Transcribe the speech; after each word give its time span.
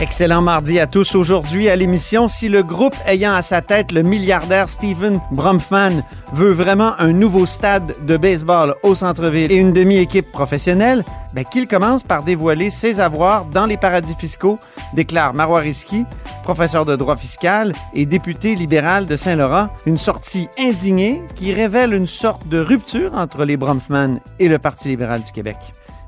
Excellent 0.00 0.42
mardi 0.42 0.78
à 0.78 0.86
tous. 0.86 1.16
Aujourd'hui 1.16 1.68
à 1.68 1.74
l'émission, 1.74 2.28
si 2.28 2.48
le 2.48 2.62
groupe 2.62 2.94
ayant 3.04 3.34
à 3.34 3.42
sa 3.42 3.62
tête 3.62 3.90
le 3.90 4.02
milliardaire 4.02 4.68
Steven 4.68 5.20
Bromfman 5.32 6.04
veut 6.32 6.52
vraiment 6.52 6.92
un 7.00 7.12
nouveau 7.12 7.46
stade 7.46 7.96
de 8.06 8.16
baseball 8.16 8.76
au 8.84 8.94
centre-ville 8.94 9.50
et 9.50 9.56
une 9.56 9.72
demi-équipe 9.72 10.30
professionnelle, 10.30 11.02
ben, 11.34 11.44
qu'il 11.44 11.66
commence 11.66 12.04
par 12.04 12.22
dévoiler 12.22 12.70
ses 12.70 13.00
avoirs 13.00 13.46
dans 13.46 13.66
les 13.66 13.76
paradis 13.76 14.14
fiscaux, 14.14 14.60
déclare 14.94 15.34
Marois 15.34 15.60
Risky, 15.60 16.04
professeur 16.44 16.84
de 16.84 16.94
droit 16.94 17.16
fiscal 17.16 17.72
et 17.92 18.06
député 18.06 18.54
libéral 18.54 19.06
de 19.06 19.16
Saint-Laurent. 19.16 19.68
Une 19.84 19.98
sortie 19.98 20.48
indignée 20.60 21.24
qui 21.34 21.52
révèle 21.52 21.92
une 21.92 22.06
sorte 22.06 22.46
de 22.46 22.60
rupture 22.60 23.14
entre 23.14 23.44
les 23.44 23.56
Bromfman 23.56 24.20
et 24.38 24.46
le 24.46 24.60
Parti 24.60 24.86
libéral 24.86 25.24
du 25.24 25.32
Québec. 25.32 25.56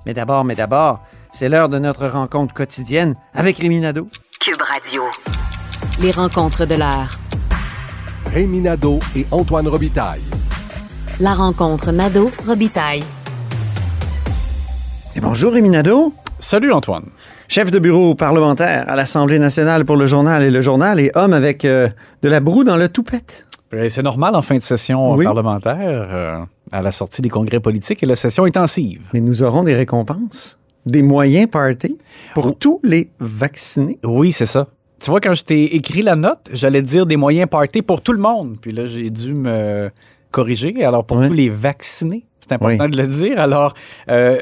Mais 0.07 0.15
d'abord, 0.15 0.45
mais 0.45 0.55
d'abord, 0.55 1.01
c'est 1.33 1.49
l'heure 1.49 1.69
de 1.69 1.79
notre 1.79 2.07
rencontre 2.07 2.55
quotidienne 2.55 3.15
avec 3.35 3.59
Rémi 3.59 3.81
Nadeau. 3.81 4.09
Cube 4.41 4.61
Radio. 4.61 5.03
Les 6.03 6.11
rencontres 6.11 6.67
de 6.67 6.75
l'heure. 6.75 7.13
Rémi 8.33 8.61
Nadeau 8.61 8.99
et 9.17 9.27
Antoine 9.31 9.69
Robitaille. 9.69 10.23
La 11.21 11.35
rencontre 11.35 11.93
Nadeau-Robitaille. 11.93 13.03
Et 15.17 15.21
bonjour 15.21 15.53
Rémi 15.53 15.71
Nadeau, 15.71 16.15
Salut 16.39 16.73
Antoine. 16.73 17.05
chef 17.49 17.71
de 17.71 17.79
bureau 17.79 18.15
parlementaire 18.15 18.89
à 18.89 18.97
l'Assemblée 18.97 19.39
nationale 19.39 19.85
pour 19.85 19.97
le 19.97 20.07
journal 20.07 20.43
et 20.43 20.51
le 20.51 20.61
journal 20.63 20.99
et 21.01 21.11
homme 21.15 21.33
avec 21.35 21.65
euh, 21.65 21.89
de 22.23 22.29
la 22.29 22.41
broue 22.41 22.65
dans 22.65 22.77
le 22.77 22.89
toupette. 22.89 23.47
C'est 23.89 24.03
normal 24.03 24.35
en 24.35 24.43
fin 24.43 24.57
de 24.57 24.63
session 24.63 25.13
Oui. 25.15 25.25
parlementaire, 25.25 25.77
euh, 26.13 26.39
à 26.73 26.83
la 26.83 26.91
sortie 26.91 27.23
des 27.23 27.29
congrès 27.29 27.61
politiques 27.61 28.03
et 28.03 28.07
la 28.07 28.17
session 28.17 28.45
intensive. 28.45 29.01
Mais 29.13 29.21
nous 29.21 29.43
aurons 29.45 29.63
des 29.63 29.75
récompenses, 29.75 30.59
des 30.87 31.03
moyens 31.03 31.49
party 31.51 31.99
pour 32.35 32.47
Oh. 32.47 32.51
tous 32.59 32.81
les 32.85 33.11
vaccinés. 33.21 33.99
Oui, 34.05 34.33
c'est 34.33 34.47
ça. 34.47 34.69
Tu 35.03 35.11
vois, 35.11 35.21
quand 35.21 35.35
je 35.35 35.45
t'ai 35.45 35.77
écrit 35.77 36.03
la 36.03 36.15
note, 36.17 36.49
j'allais 36.53 36.83
dire 36.83 37.07
des 37.07 37.17
moyens 37.17 37.49
party 37.49 37.83
pour 37.83 38.03
tout 38.03 38.13
le 38.13 38.21
monde. 38.21 38.57
Puis 38.61 38.73
là, 38.73 38.87
j'ai 38.87 39.09
dû 39.11 39.35
me 39.35 39.91
corriger. 40.31 40.85
Alors, 40.85 41.05
pour 41.07 41.17
Ouais. 41.19 41.29
tous 41.29 41.35
les 41.35 41.49
vaccinés, 41.49 42.25
c'est 42.41 42.53
important 42.53 42.85
Oui. 42.85 42.91
de 42.91 42.97
le 42.97 43.07
dire. 43.07 43.39
Alors, 43.41 43.75
euh, 44.11 44.39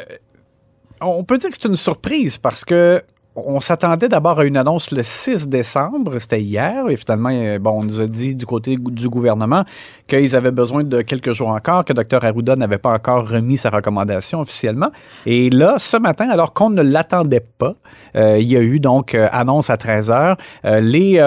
on 1.00 1.22
peut 1.24 1.38
dire 1.38 1.50
que 1.50 1.56
c'est 1.60 1.68
une 1.68 1.76
surprise 1.76 2.38
parce 2.38 2.64
que 2.64 3.02
on 3.46 3.60
s'attendait 3.60 4.08
d'abord 4.08 4.40
à 4.40 4.44
une 4.44 4.56
annonce 4.56 4.90
le 4.90 5.02
6 5.02 5.48
décembre, 5.48 6.18
c'était 6.18 6.40
hier, 6.40 6.88
et 6.88 6.96
finalement, 6.96 7.30
euh, 7.32 7.58
bon, 7.58 7.72
on 7.74 7.84
nous 7.84 8.00
a 8.00 8.06
dit 8.06 8.34
du 8.34 8.46
côté 8.46 8.76
du 8.76 9.08
gouvernement 9.08 9.64
qu'ils 10.06 10.34
avaient 10.34 10.50
besoin 10.50 10.84
de 10.84 11.02
quelques 11.02 11.32
jours 11.32 11.50
encore, 11.50 11.84
que 11.84 11.92
Dr 11.92 12.24
Arruda 12.24 12.56
n'avait 12.56 12.78
pas 12.78 12.92
encore 12.92 13.28
remis 13.28 13.56
sa 13.56 13.70
recommandation 13.70 14.40
officiellement. 14.40 14.90
Et 15.26 15.50
là, 15.50 15.74
ce 15.78 15.96
matin, 15.96 16.28
alors 16.30 16.52
qu'on 16.52 16.70
ne 16.70 16.82
l'attendait 16.82 17.46
pas, 17.58 17.74
euh, 18.16 18.38
il 18.38 18.48
y 18.48 18.56
a 18.56 18.60
eu 18.60 18.80
donc 18.80 19.14
euh, 19.14 19.28
annonce 19.32 19.70
à 19.70 19.76
13 19.76 20.10
heures, 20.10 20.36
les 20.64 21.20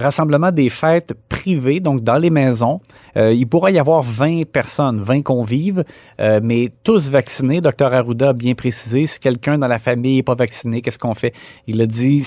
rassemblements 0.00 0.52
des 0.52 0.68
fêtes 0.68 1.14
privées, 1.28 1.80
donc 1.80 2.02
dans 2.02 2.16
les 2.16 2.30
maisons, 2.30 2.80
euh, 3.16 3.32
il 3.32 3.46
pourrait 3.46 3.72
y 3.72 3.78
avoir 3.78 4.02
20 4.02 4.44
personnes, 4.50 5.00
20 5.00 5.22
convives, 5.22 5.84
euh, 6.20 6.40
mais 6.42 6.70
tous 6.82 7.10
vaccinés. 7.10 7.60
Dr 7.60 7.92
Arruda 7.92 8.30
a 8.30 8.32
bien 8.32 8.54
précisé, 8.54 9.06
si 9.06 9.18
quelqu'un 9.18 9.58
dans 9.58 9.66
la 9.66 9.78
famille 9.78 10.16
n'est 10.16 10.22
pas 10.22 10.34
vacciné, 10.34 10.82
qu'est-ce 10.82 10.98
qu'on 10.98 11.14
fait? 11.14 11.34
Il 11.66 11.80
a 11.82 11.86
dit, 11.86 12.24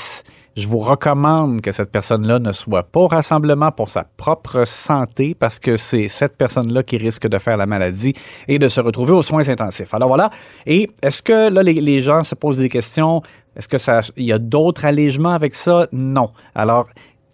je 0.56 0.68
vous 0.68 0.80
recommande 0.80 1.62
que 1.62 1.72
cette 1.72 1.92
personne-là 1.92 2.40
ne 2.40 2.52
soit 2.52 2.84
pas 2.84 3.00
au 3.00 3.08
rassemblement 3.08 3.72
pour 3.72 3.90
sa 3.90 4.04
propre 4.18 4.66
santé 4.66 5.34
parce 5.34 5.58
que 5.58 5.78
c'est 5.78 6.08
cette 6.08 6.38
personne-là 6.38 6.84
qui 6.84 6.98
risque 6.98 7.28
de 7.28 7.40
faire 7.40 7.58
la 7.58 7.66
maladie 7.66 8.14
et 8.48 8.60
de 8.60 8.68
se 8.68 8.80
retrouver 8.80 9.14
aux 9.14 9.24
soins 9.24 9.50
intensifs. 9.50 9.94
Alors 9.94 10.10
voilà. 10.10 10.30
Et 10.66 10.90
est-ce 11.02 11.24
que 11.24 11.50
là, 11.50 11.64
les, 11.64 11.74
les 11.74 12.02
gens 12.02 12.24
se 12.24 12.36
posent 12.36 12.60
des 12.60 12.70
questions? 12.70 13.22
Est-ce 13.56 13.68
que 13.68 13.78
ça, 13.78 14.02
il 14.16 14.26
y 14.26 14.32
a 14.32 14.40
d'autres 14.40 14.86
allégements 14.86 15.34
avec 15.34 15.56
ça? 15.56 15.88
Non. 15.92 16.32
Alors, 16.54 16.88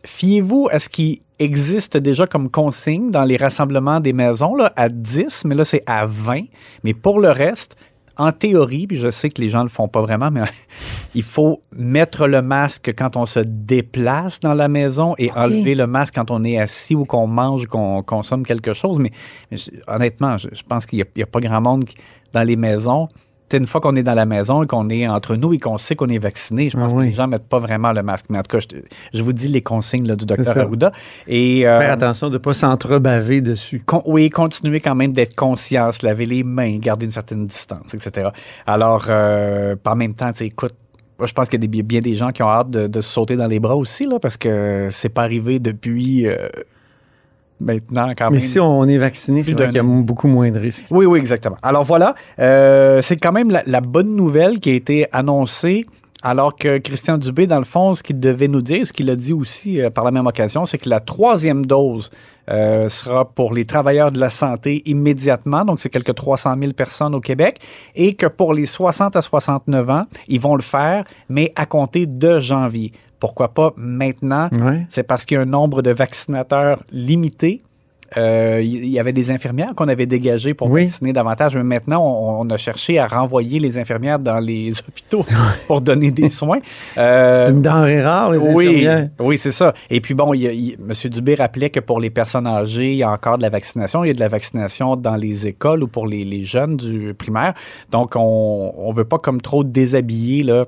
fiez-vous 0.05 0.69
à 0.71 0.79
ce 0.79 0.89
qui 0.89 1.21
existe 1.39 1.97
déjà 1.97 2.27
comme 2.27 2.49
consigne 2.49 3.11
dans 3.11 3.23
les 3.23 3.37
rassemblements 3.37 3.99
des 3.99 4.13
maisons 4.13 4.55
là, 4.55 4.71
à 4.75 4.89
10, 4.89 5.45
mais 5.45 5.55
là, 5.55 5.65
c'est 5.65 5.83
à 5.85 6.05
20. 6.05 6.41
Mais 6.83 6.93
pour 6.93 7.19
le 7.19 7.31
reste, 7.31 7.75
en 8.17 8.33
théorie, 8.33 8.85
puis 8.85 8.97
je 8.97 9.09
sais 9.09 9.29
que 9.29 9.41
les 9.41 9.49
gens 9.49 9.59
ne 9.59 9.63
le 9.63 9.69
font 9.69 9.87
pas 9.87 10.01
vraiment, 10.01 10.29
mais 10.29 10.41
il 11.15 11.23
faut 11.23 11.61
mettre 11.73 12.27
le 12.27 12.41
masque 12.41 12.93
quand 12.95 13.15
on 13.15 13.25
se 13.25 13.39
déplace 13.39 14.41
dans 14.41 14.53
la 14.53 14.67
maison 14.67 15.15
et 15.17 15.31
enlever 15.31 15.73
le 15.73 15.87
masque 15.87 16.15
quand 16.15 16.29
on 16.29 16.43
est 16.43 16.59
assis 16.59 16.95
ou 16.95 17.05
qu'on 17.05 17.27
mange, 17.27 17.67
qu'on 17.67 18.03
consomme 18.03 18.43
quelque 18.43 18.73
chose. 18.73 18.99
Mais, 18.99 19.11
honnêtement, 19.87 20.37
je, 20.37 20.49
je 20.51 20.63
pense 20.63 20.85
qu'il 20.85 21.03
n'y 21.15 21.23
a, 21.23 21.25
pas 21.25 21.39
grand 21.39 21.61
monde 21.61 21.85
qui- 21.85 21.95
dans 22.33 22.43
les 22.43 22.57
maisons. 22.57 23.07
Une 23.53 23.65
fois 23.65 23.81
qu'on 23.81 23.95
est 23.95 24.03
dans 24.03 24.13
la 24.13 24.25
maison 24.25 24.63
et 24.63 24.67
qu'on 24.67 24.89
est 24.89 25.07
entre 25.07 25.35
nous 25.35 25.53
et 25.53 25.57
qu'on 25.57 25.77
sait 25.77 25.95
qu'on 25.95 26.07
est 26.09 26.19
vacciné, 26.19 26.69
je 26.69 26.77
pense 26.77 26.91
Ah 26.93 26.97
que 26.99 27.03
les 27.03 27.11
gens 27.13 27.25
ne 27.25 27.31
mettent 27.31 27.47
pas 27.47 27.59
vraiment 27.59 27.91
le 27.93 28.03
masque. 28.03 28.25
Mais 28.29 28.37
en 28.37 28.41
tout 28.41 28.57
cas, 28.57 28.65
je, 29.13 29.23
vous 29.23 29.33
dis 29.33 29.47
les 29.47 29.61
consignes 29.61 30.07
là, 30.07 30.15
du 30.15 30.25
docteur. 30.25 30.57
Arruda. 30.57 30.91
Et, 31.27 31.67
euh, 31.67 31.79
Faire 31.79 31.93
attention 31.93 32.27
de 32.27 32.33
ne 32.33 32.37
pas 32.37 32.53
s'entrebaver 32.53 33.41
dessus. 33.41 33.81
Con- 33.85 34.03
oui, 34.05 34.29
continuer 34.29 34.79
quand 34.79 34.95
même 34.95 35.13
d'être 35.13 35.35
conscient, 35.35 35.91
se 35.91 36.05
laver 36.05 36.25
les 36.25 36.43
mains, 36.43 36.77
garder 36.77 37.05
une 37.05 37.11
certaine 37.11 37.45
distance, 37.45 37.93
etc. 37.93 38.29
Alors, 38.67 39.05
euh, 39.09 39.75
par 39.75 39.95
même 39.95 40.13
temps, 40.13 40.31
écoute, 40.39 40.73
je 41.25 41.33
pense 41.33 41.49
qu'il 41.49 41.61
y 41.61 41.65
a 41.65 41.67
des- 41.67 41.83
bien 41.83 41.99
des 42.01 42.15
gens 42.15 42.31
qui 42.31 42.43
ont 42.43 42.49
hâte 42.49 42.69
de, 42.69 42.87
de 42.87 43.01
se 43.01 43.09
sauter 43.09 43.35
dans 43.35 43.47
les 43.47 43.59
bras 43.59 43.75
aussi, 43.75 44.03
là, 44.03 44.19
parce 44.19 44.37
que 44.37 44.89
c'est 44.91 45.09
pas 45.09 45.23
arrivé 45.23 45.59
depuis 45.59 46.27
euh, 46.27 46.47
maintenant 47.59 48.11
quand 48.17 48.29
Mais 48.31 48.37
même. 48.37 48.47
si 48.47 48.59
on 48.59 48.85
est 48.87 48.97
vacciné, 48.97 49.43
c'est 49.43 49.53
vrai 49.53 49.67
qu'il 49.67 49.75
y 49.75 49.79
a 49.79 49.83
beaucoup 49.83 50.27
moins 50.27 50.49
de 50.51 50.59
risques. 50.59 50.85
Oui, 50.91 51.05
oui, 51.05 51.19
exactement. 51.19 51.57
Alors 51.61 51.83
voilà, 51.83 52.15
euh, 52.39 53.01
c'est 53.01 53.17
quand 53.17 53.31
même 53.31 53.51
la, 53.51 53.63
la 53.65 53.81
bonne 53.81 54.15
nouvelle 54.15 54.59
qui 54.59 54.69
a 54.69 54.73
été 54.73 55.07
annoncée. 55.11 55.85
Alors 56.21 56.55
que 56.55 56.79
Christian 56.79 57.17
Dubé, 57.17 57.47
dans 57.47 57.59
le 57.59 57.65
fond, 57.65 57.93
ce 57.93 58.03
qu'il 58.03 58.19
devait 58.19 58.49
nous 58.49 58.61
dire, 58.61 58.85
ce 58.85 58.91
qu'il 58.91 59.09
a 59.09 59.15
dit 59.15 59.31
aussi 59.31 59.79
euh, 59.79 59.89
par 59.89 60.03
la 60.03 60.11
même 60.11 60.27
occasion, 60.27 60.65
c'est 60.65 60.77
que 60.77 60.89
la 60.89 60.99
troisième 60.99 61.65
dose 61.65 62.09
euh, 62.49 62.89
sera 62.89 63.23
pour 63.23 63.53
les 63.53 63.63
travailleurs 63.63 64.11
de 64.11 64.19
la 64.19 64.29
santé 64.29 64.81
immédiatement, 64.85 65.63
donc 65.63 65.79
c'est 65.79 65.89
quelques 65.89 66.15
300 66.15 66.55
000 66.59 66.73
personnes 66.73 67.15
au 67.15 67.21
Québec, 67.21 67.59
et 67.95 68.15
que 68.15 68.25
pour 68.25 68.53
les 68.53 68.65
60 68.65 69.15
à 69.15 69.21
69 69.21 69.89
ans, 69.89 70.03
ils 70.27 70.41
vont 70.41 70.55
le 70.55 70.61
faire, 70.61 71.05
mais 71.29 71.53
à 71.55 71.65
compter 71.65 72.05
de 72.05 72.37
janvier. 72.37 72.91
Pourquoi 73.19 73.53
pas 73.53 73.73
maintenant? 73.77 74.49
C'est 74.89 75.03
parce 75.03 75.25
qu'il 75.25 75.35
y 75.35 75.37
a 75.37 75.43
un 75.43 75.45
nombre 75.45 75.81
de 75.81 75.91
vaccinateurs 75.91 76.81
limité. 76.91 77.61
Euh, 78.17 78.61
Il 78.63 78.87
y 78.87 78.99
avait 78.99 79.13
des 79.13 79.31
infirmières 79.31 79.73
qu'on 79.75 79.87
avait 79.87 80.05
dégagées 80.05 80.53
pour 80.53 80.69
Oui. 80.69 80.85
vacciner 80.85 81.13
davantage, 81.13 81.55
mais 81.55 81.63
maintenant, 81.63 82.01
on, 82.03 82.41
on 82.41 82.49
a 82.49 82.57
cherché 82.57 82.97
à 82.99 83.07
renvoyer 83.07 83.59
les 83.59 83.77
infirmières 83.77 84.19
dans 84.19 84.39
les 84.39 84.71
hôpitaux 84.87 85.25
pour 85.67 85.81
donner 85.81 86.11
des 86.11 86.29
soins. 86.29 86.59
Euh, 86.97 87.45
C'est 87.47 87.51
une 87.53 87.61
denrée 87.61 88.01
rare, 88.01 88.31
les 88.31 88.39
oui, 88.39 88.67
infirmières. 88.67 89.09
oui, 89.19 89.37
c'est 89.37 89.51
ça. 89.51 89.73
Et 89.89 90.01
puis 90.01 90.13
bon, 90.13 90.33
il 90.33 90.41
y 90.41 90.47
a- 90.47 90.51
il- 90.53 90.73
M. 90.79 91.09
Dubé 91.11 91.35
rappelait 91.35 91.69
que 91.69 91.79
pour 91.79 91.99
les 91.99 92.09
personnes 92.09 92.47
âgées, 92.47 92.91
il 92.93 92.97
y 92.97 93.03
a 93.03 93.11
encore 93.11 93.37
de 93.37 93.43
la 93.43 93.49
vaccination. 93.49 94.03
Il 94.03 94.07
y 94.07 94.11
a 94.11 94.13
de 94.15 94.19
la 94.19 94.27
vaccination 94.27 94.95
dans 94.95 95.15
les 95.15 95.47
écoles 95.47 95.83
ou 95.83 95.87
pour 95.87 96.07
les, 96.07 96.23
les 96.25 96.43
jeunes 96.43 96.77
du 96.77 97.13
primaire. 97.13 97.53
Donc, 97.91 98.13
on 98.15 98.89
ne 98.89 98.93
veut 98.95 99.05
pas 99.05 99.17
comme 99.19 99.41
trop 99.41 99.63
déshabiller 99.63 100.43
là, 100.43 100.65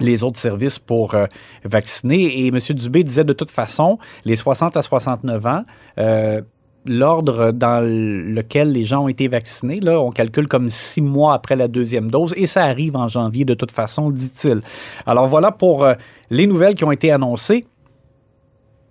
les 0.00 0.24
autres 0.24 0.38
services 0.40 0.78
pour 0.80 1.14
euh, 1.14 1.26
vacciner. 1.64 2.24
Et 2.40 2.48
M. 2.48 2.58
Dubé 2.70 3.02
disait 3.04 3.22
de 3.24 3.32
toute 3.32 3.50
façon, 3.50 3.98
les 4.24 4.34
60 4.36 4.76
à 4.76 4.82
69 4.82 5.46
ans, 5.46 5.62
euh, 5.98 6.40
l'ordre 6.86 7.52
dans 7.52 7.82
lequel 7.82 8.72
les 8.72 8.84
gens 8.84 9.04
ont 9.04 9.08
été 9.08 9.28
vaccinés, 9.28 9.76
là, 9.76 10.00
on 10.00 10.10
calcule 10.10 10.48
comme 10.48 10.70
six 10.70 11.00
mois 11.00 11.34
après 11.34 11.56
la 11.56 11.68
deuxième 11.68 12.10
dose 12.10 12.34
et 12.36 12.46
ça 12.46 12.62
arrive 12.62 12.96
en 12.96 13.08
janvier 13.08 13.44
de 13.44 13.54
toute 13.54 13.70
façon, 13.70 14.10
dit-il. 14.10 14.62
Alors 15.06 15.26
voilà 15.26 15.50
pour 15.50 15.84
euh, 15.84 15.94
les 16.30 16.46
nouvelles 16.46 16.74
qui 16.74 16.84
ont 16.84 16.92
été 16.92 17.10
annoncées 17.10 17.66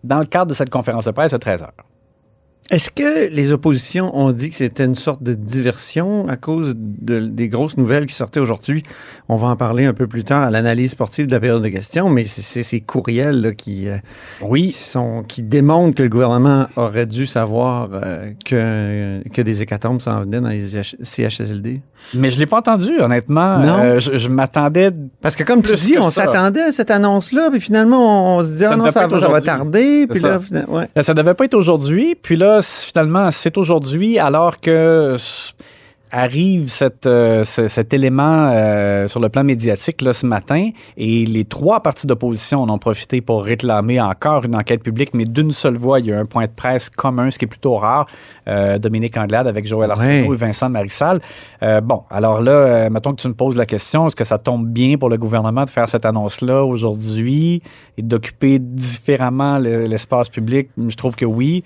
dans 0.04 0.20
le 0.20 0.26
cadre 0.26 0.48
de 0.48 0.54
cette 0.54 0.70
conférence 0.70 1.06
de 1.06 1.12
presse 1.12 1.34
à 1.34 1.40
13 1.40 1.64
heures. 1.64 1.93
Est-ce 2.72 2.90
que 2.90 3.30
les 3.30 3.52
oppositions 3.52 4.18
ont 4.18 4.32
dit 4.32 4.50
que 4.50 4.56
c'était 4.56 4.86
une 4.86 4.96
sorte 4.96 5.22
de 5.22 5.34
diversion 5.34 6.28
à 6.30 6.38
cause 6.38 6.74
de- 6.78 7.20
des 7.20 7.50
grosses 7.50 7.76
nouvelles 7.78 8.06
qui 8.06 8.16
sortaient 8.16 8.40
aujourd'hui? 8.40 8.84
On 9.28 9.36
va 9.36 9.48
en 9.48 9.56
parler 9.58 9.86
un 9.86 9.94
peu 9.94 10.08
plus 10.08 10.24
tard 10.24 10.44
à 10.44 10.50
l'analyse 10.50 10.92
sportive 10.92 11.28
de 11.28 11.32
la 11.34 11.40
période 11.42 11.62
de 11.62 11.68
questions, 11.68 12.10
mais 12.10 12.26
c'est- 12.26 12.64
ces 12.64 12.80
courriels 12.80 13.42
là, 13.42 13.52
qui, 13.54 13.90
euh, 13.90 13.98
qui, 14.40 14.46
Oui, 14.46 14.72
sont, 14.72 15.24
qui 15.28 15.44
démontrent 15.44 15.96
que 15.98 16.04
le 16.04 16.10
gouvernement 16.10 16.68
aurait 16.78 17.06
dû 17.06 17.28
savoir 17.28 17.90
euh, 17.94 18.32
que, 18.46 19.22
que 19.30 19.42
des 19.42 19.62
hécatombes 19.62 20.02
s'en 20.02 20.22
venaient 20.22 20.42
dans 20.42 20.48
les 20.50 20.66
CH- 20.66 20.96
CHSLD. 21.04 21.82
mais 22.16 22.30
je 22.30 22.36
ne 22.36 22.40
l'ai 22.42 22.46
pas 22.46 22.58
entendu, 22.60 22.98
honnêtement. 23.00 23.60
Non. 23.60 23.80
Euh, 23.82 24.00
je 24.00 24.18
je 24.18 24.30
m'attendais 24.30 24.92
Parce 25.22 25.36
que 25.36 25.44
comme 25.44 25.62
tu 25.62 25.74
dis, 25.76 25.98
on 26.00 26.10
s'attendait 26.10 26.62
à 26.64 26.72
cette 26.72 26.92
annonce-là, 26.92 27.50
puis 27.52 27.60
finalement, 27.60 28.36
on, 28.36 28.40
on 28.40 28.44
se 28.44 28.54
dit, 28.54 28.60
Ça 28.60 28.72
ah 28.74 28.78
non, 28.78 28.90
ça, 28.90 29.08
va- 29.08 29.20
ça 29.20 29.42
tarder, 29.42 30.08
puis 30.08 30.22
là, 30.22 30.34
ça. 30.34 30.40
finalement, 30.40 30.74
ouais. 30.76 30.88
Euh, 30.98 31.02
Ça 31.04 31.14
devait 31.14 31.34
pas 31.34 31.46
être 31.46 31.54
aujourd'hui. 31.56 32.16
Puis 32.22 32.36
là, 32.38 32.53
finalement, 32.62 33.32
c'est 33.32 33.58
aujourd'hui 33.58 34.20
alors 34.20 34.58
que 34.60 35.16
arrive 36.16 36.68
cette, 36.68 37.08
euh, 37.08 37.44
ce- 37.44 37.68
cet 37.68 37.92
élément 37.92 38.48
euh, 38.52 39.08
sur 39.08 39.20
le 39.20 39.30
plan 39.30 39.44
médiatique 39.44 40.04
là, 40.04 40.14
ce 40.14 40.28
matin 40.28 40.70
et 40.96 41.26
les 41.26 41.44
trois 41.44 41.80
partis 41.82 42.06
d'opposition 42.06 42.62
en 42.62 42.70
ont 42.70 42.78
profité 42.78 43.20
pour 43.20 43.44
réclamer 43.44 44.00
encore 44.00 44.46
une 44.46 44.56
enquête 44.56 44.84
publique, 44.84 45.16
mais 45.16 45.26
d'une 45.26 45.52
seule 45.52 45.76
voix. 45.76 46.00
Il 46.00 46.06
y 46.06 46.14
a 46.14 46.20
un 46.20 46.26
point 46.26 46.46
de 46.46 46.52
presse 46.56 46.92
commun, 46.92 47.32
ce 47.32 47.40
qui 47.40 47.46
est 47.46 47.48
plutôt 47.48 47.78
rare. 47.78 48.06
Euh, 48.48 48.78
Dominique 48.78 49.18
Anglade 49.18 49.48
avec 49.48 49.66
Joël 49.66 49.90
Arsenault 49.90 50.36
et 50.36 50.38
Vincent 50.38 50.70
Marissal. 50.70 51.20
Bon, 51.82 52.04
alors 52.12 52.42
là, 52.42 52.92
mettons 52.92 53.14
que 53.16 53.22
tu 53.22 53.28
me 53.28 53.34
poses 53.34 53.56
la 53.56 53.66
question, 53.66 54.06
est-ce 54.06 54.16
que 54.16 54.24
ça 54.26 54.38
tombe 54.38 54.68
bien 54.68 54.98
pour 54.98 55.10
le 55.10 55.18
gouvernement 55.18 55.66
de 55.66 55.70
faire 55.72 55.90
cette 55.90 56.06
annonce-là 56.06 56.64
aujourd'hui 56.64 57.64
et 57.98 58.04
d'occuper 58.04 58.60
différemment 58.60 59.58
le- 59.58 59.86
l'espace 59.86 60.30
public? 60.30 60.70
Je 60.78 60.96
trouve 60.96 61.16
que 61.16 61.26
oui. 61.26 61.64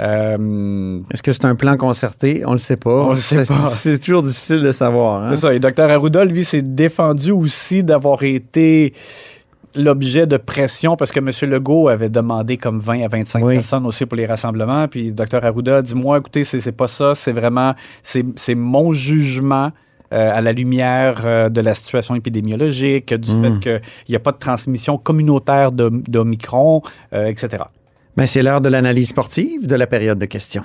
Euh, 0.00 1.00
Est-ce 1.12 1.22
que 1.22 1.32
c'est 1.32 1.44
un 1.44 1.54
plan 1.54 1.76
concerté? 1.76 2.42
On 2.46 2.52
le 2.52 2.58
sait 2.58 2.76
pas. 2.76 3.02
On 3.04 3.10
le 3.10 3.14
sait 3.16 3.44
pas. 3.44 3.60
C'est 3.74 3.98
toujours 3.98 4.22
difficile 4.22 4.60
de 4.62 4.72
savoir. 4.72 5.22
hein? 5.24 5.30
C'est 5.34 5.42
ça. 5.42 5.54
Et 5.54 5.58
Dr 5.60 5.82
Arruda, 5.90 6.24
lui, 6.24 6.44
s'est 6.44 6.62
défendu 6.62 7.30
aussi 7.32 7.84
d'avoir 7.84 8.22
été 8.22 8.92
l'objet 9.76 10.26
de 10.26 10.36
pression 10.36 10.96
parce 10.96 11.12
que 11.12 11.20
M. 11.20 11.30
Legault 11.50 11.88
avait 11.88 12.08
demandé 12.08 12.56
comme 12.56 12.80
20 12.80 13.04
à 13.04 13.08
25 13.08 13.44
Oui. 13.44 13.54
personnes 13.56 13.86
aussi 13.86 14.04
pour 14.06 14.16
les 14.16 14.24
rassemblements. 14.24 14.88
Puis 14.88 15.12
Dr 15.12 15.44
Arruda 15.44 15.76
a 15.78 15.82
dit 15.82 15.94
Moi, 15.94 16.18
écoutez, 16.18 16.44
c'est 16.44 16.72
pas 16.72 16.88
ça. 16.88 17.14
C'est 17.14 17.32
vraiment, 17.32 17.74
c'est 18.02 18.54
mon 18.54 18.92
jugement. 18.92 19.70
euh, 20.12 20.36
à 20.36 20.40
la 20.40 20.50
lumière 20.52 21.22
euh, 21.24 21.48
de 21.48 21.60
la 21.60 21.72
situation 21.72 22.16
épidémiologique, 22.16 23.14
du 23.14 23.30
Mm. 23.30 23.42
fait 23.44 23.60
qu'il 23.60 23.80
n'y 24.08 24.16
a 24.16 24.18
pas 24.18 24.32
de 24.32 24.38
transmission 24.38 24.98
communautaire 24.98 25.70
de- 25.70 26.02
d'Omicron, 26.08 26.82
euh, 27.14 27.26
etc. 27.26 27.62
Mais 28.16 28.26
c'est 28.26 28.42
l'heure 28.42 28.60
de 28.60 28.68
l'analyse 28.68 29.08
sportive 29.08 29.66
de 29.66 29.74
la 29.76 29.86
période 29.86 30.18
de 30.18 30.26
questions. 30.26 30.64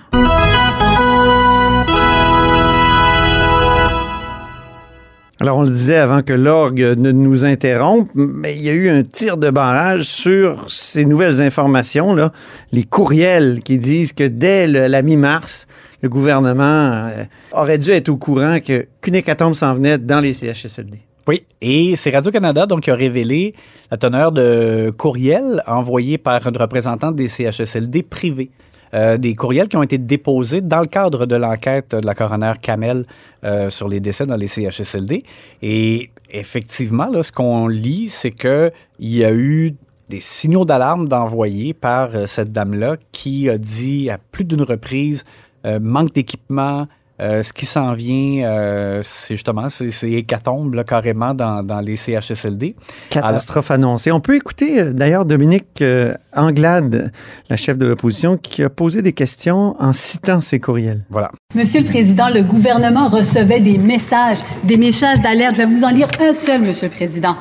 Alors, 5.42 5.58
on 5.58 5.64
le 5.64 5.70
disait 5.70 5.98
avant 5.98 6.22
que 6.22 6.32
l'orgue 6.32 6.96
ne 6.98 7.12
nous 7.12 7.44
interrompe, 7.44 8.10
mais 8.16 8.56
il 8.56 8.62
y 8.64 8.70
a 8.70 8.74
eu 8.74 8.88
un 8.90 9.04
tir 9.04 9.36
de 9.36 9.50
barrage 9.50 10.04
sur 10.04 10.72
ces 10.72 11.04
nouvelles 11.04 11.42
informations, 11.42 12.16
là, 12.16 12.32
les 12.72 12.84
courriels 12.86 13.60
qui 13.62 13.78
disent 13.78 14.14
que 14.14 14.24
dès 14.24 14.66
le- 14.66 14.88
la 14.88 15.02
mi-mars, 15.02 15.68
le 16.02 16.08
gouvernement 16.08 16.64
euh, 17.10 17.26
aurait 17.52 17.78
dû 17.78 17.92
être 17.92 18.08
au 18.08 18.16
courant 18.18 18.60
qu'une 18.62 19.16
hécatombe 19.16 19.56
s'en 19.56 19.74
venait 19.74 19.98
dans 19.98 20.22
les 20.22 20.32
CHSLD. 20.32 21.02
Oui, 21.28 21.44
et 21.60 21.96
c'est 21.96 22.12
Radio-Canada 22.12 22.68
donc 22.68 22.82
qui 22.82 22.92
a 22.92 22.96
révélé 22.96 23.56
la 23.90 23.98
teneur 23.98 24.32
de 24.32 24.92
courriels 24.96 25.64
envoyés 25.66 26.18
par 26.18 26.46
une 26.46 26.58
représentante 26.58 27.16
des 27.16 27.28
CHSLD 27.28 28.04
privés. 28.04 28.52
Euh, 28.94 29.18
des 29.18 29.34
courriels 29.34 29.68
qui 29.68 29.76
ont 29.76 29.84
été 29.84 29.98
déposés 29.98 30.62
dans 30.62 30.80
le 30.80 30.86
cadre 30.86 31.26
de 31.26 31.36
l'enquête 31.36 31.96
de 31.96 32.06
la 32.06 32.14
coroner 32.14 32.54
Kamel 32.62 33.04
euh, 33.44 33.70
sur 33.70 33.88
les 33.88 34.00
décès 34.00 34.26
dans 34.26 34.36
les 34.36 34.48
CHSLD. 34.48 35.24
Et 35.64 36.12
effectivement, 36.30 37.08
là, 37.08 37.24
ce 37.24 37.32
qu'on 37.32 37.68
lit, 37.68 38.08
c'est 38.08 38.32
qu'il 38.32 38.72
y 39.00 39.26
a 39.26 39.34
eu 39.34 39.76
des 40.10 40.20
signaux 40.20 40.66
d'alarme 40.66 41.08
d'envoyés 41.08 41.74
par 41.74 42.16
euh, 42.16 42.26
cette 42.28 42.52
dame-là 42.52 42.98
qui 43.12 43.50
a 43.50 43.58
dit 43.58 44.10
à 44.10 44.18
plus 44.18 44.46
d'une 44.46 44.62
reprise 44.62 45.24
euh, 45.66 45.80
manque 45.82 46.14
d'équipement, 46.14 46.88
euh, 47.22 47.44
ce 47.44 47.54
qui 47.54 47.66
s'en 47.66 47.94
vient, 47.94 48.46
euh, 48.46 49.00
c'est 49.04 49.36
justement 49.36 49.70
c'est 49.70 50.12
hécatombe 50.12 50.74
là, 50.74 50.84
carrément 50.84 51.34
dans, 51.34 51.64
dans 51.64 51.80
les 51.80 51.96
CHSLD. 51.96 52.76
Catastrophe 53.10 53.72
annoncée. 53.72 54.12
On 54.12 54.20
peut 54.20 54.36
écouter 54.36 54.82
euh, 54.82 54.92
d'ailleurs 54.92 55.26
Dominique 55.26 55.82
euh, 55.82 56.14
Anglade, 56.36 57.12
la 57.50 57.56
chef 57.56 57.78
de 57.78 57.86
l'opposition, 57.86 58.38
qui 58.38 58.64
a 58.64 58.70
posé 58.70 59.02
des 59.02 59.14
questions 59.14 59.76
en 59.80 59.94
citant 59.94 60.42
ces 60.42 60.60
courriels. 60.60 61.06
Voilà. 61.10 61.32
Monsieur 61.54 61.82
le 61.82 61.88
Président, 61.88 62.28
le 62.30 62.44
gouvernement 62.44 63.08
recevait 63.08 63.62
des 63.62 63.78
messages, 63.78 64.40
des 64.66 64.78
messages 64.78 65.22
d'alerte. 65.22 65.56
Je 65.56 65.62
vais 65.62 65.74
vous 65.74 65.84
en 65.86 65.90
lire 65.90 66.08
un 66.20 66.34
seul, 66.34 66.62
Monsieur 66.62 66.90
le 66.90 66.94
Président. 66.94 67.38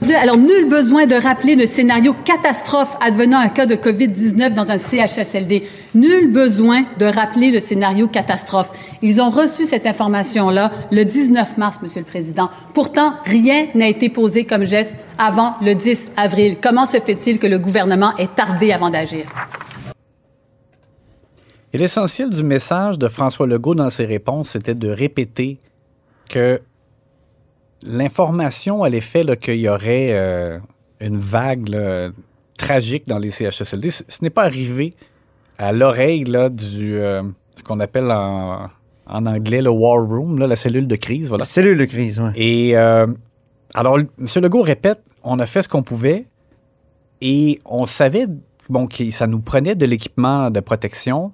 Alors, 0.00 0.36
nul 0.36 0.68
besoin 0.68 1.06
de 1.06 1.16
rappeler 1.16 1.56
le 1.56 1.66
scénario 1.66 2.14
catastrophe 2.24 2.96
advenant 3.00 3.38
un 3.38 3.48
cas 3.48 3.66
de 3.66 3.74
COVID-19 3.74 4.54
dans 4.54 4.70
un 4.70 4.78
CHSLD. 4.78 5.64
Nul 5.94 6.32
besoin 6.32 6.84
de 6.98 7.04
rappeler 7.06 7.50
le 7.50 7.58
scénario 7.58 8.06
catastrophe. 8.06 8.70
Ils 9.02 9.20
ont 9.20 9.30
reçu 9.30 9.66
cette 9.66 9.86
information-là 9.86 10.70
le 10.92 11.04
19 11.04 11.58
mars, 11.58 11.78
Monsieur 11.82 12.00
le 12.00 12.06
Président. 12.06 12.48
Pourtant, 12.74 13.14
rien 13.24 13.66
n'a 13.74 13.88
été 13.88 14.08
posé 14.08 14.44
comme 14.44 14.64
geste 14.64 14.96
avant 15.18 15.54
le 15.62 15.74
10 15.74 16.12
avril. 16.16 16.56
Comment 16.62 16.86
se 16.86 16.98
fait-il 16.98 17.40
que 17.40 17.48
le 17.48 17.58
gouvernement 17.58 18.16
ait 18.18 18.28
tardé 18.28 18.72
avant 18.72 18.90
d'agir? 18.90 19.26
L'essentiel 21.72 22.30
du 22.30 22.44
message 22.44 22.98
de 22.98 23.08
François 23.08 23.46
Legault 23.46 23.74
dans 23.74 23.90
ses 23.90 24.06
réponses, 24.06 24.50
c'était 24.50 24.74
de 24.74 24.88
répéter 24.88 25.58
que 26.28 26.60
l'information 27.82 28.82
à 28.82 28.88
l'effet 28.88 29.24
qu'il 29.36 29.60
y 29.60 29.68
aurait 29.68 30.10
euh, 30.12 30.58
une 31.00 31.18
vague 31.18 31.68
là, 31.68 32.10
tragique 32.56 33.06
dans 33.06 33.18
les 33.18 33.30
CHSLD, 33.30 33.90
ce, 33.90 34.02
n'est 34.22 34.30
pas 34.30 34.44
arrivé 34.44 34.92
à 35.58 35.72
l'oreille 35.72 36.24
du 36.24 36.94
euh, 36.94 37.22
ce 37.54 37.62
qu'on 37.62 37.80
appelle 37.80 38.10
en, 38.10 38.68
en 39.06 39.26
anglais 39.26 39.62
le 39.62 39.70
war 39.70 40.06
room, 40.06 40.38
là, 40.38 40.46
la 40.46 40.56
cellule 40.56 40.86
de 40.86 40.96
crise. 40.96 41.28
Voilà. 41.28 41.42
La 41.42 41.46
cellule 41.46 41.78
de 41.78 41.84
crise, 41.84 42.20
oui. 42.20 42.30
Et 42.36 42.76
euh, 42.76 43.06
alors, 43.74 43.98
M. 43.98 44.26
Legault 44.36 44.62
répète, 44.62 45.00
on 45.22 45.38
a 45.38 45.46
fait 45.46 45.62
ce 45.62 45.68
qu'on 45.68 45.82
pouvait 45.82 46.26
et 47.20 47.58
on 47.64 47.86
savait 47.86 48.26
bon, 48.68 48.86
que 48.86 49.10
ça 49.10 49.26
nous 49.26 49.40
prenait 49.40 49.74
de 49.74 49.86
l'équipement 49.86 50.50
de 50.50 50.60
protection. 50.60 51.32